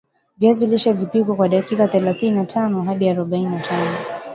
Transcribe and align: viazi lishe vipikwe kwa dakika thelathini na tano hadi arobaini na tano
viazi 0.37 0.67
lishe 0.67 0.91
vipikwe 0.93 1.35
kwa 1.35 1.49
dakika 1.49 1.87
thelathini 1.87 2.35
na 2.35 2.45
tano 2.45 2.81
hadi 2.83 3.09
arobaini 3.09 3.55
na 3.55 3.59
tano 3.59 3.97